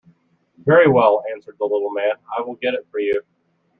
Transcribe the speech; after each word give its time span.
"Very 0.57 0.87
well," 0.89 1.21
answered 1.31 1.57
the 1.59 1.65
little 1.65 1.91
man; 1.91 2.13
"I 2.35 2.41
will 2.41 2.55
get 2.55 2.73
it 2.73 2.87
for 2.89 2.99
you." 2.99 3.21